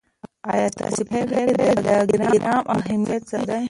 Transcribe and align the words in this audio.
ایا 0.51 0.67
تاسې 0.77 1.03
پوهېږئ 1.09 1.45
د 1.59 1.59
ګرامر 2.33 2.65
اهمیت 2.79 3.21
څه 3.29 3.39
دی؟ 3.47 3.57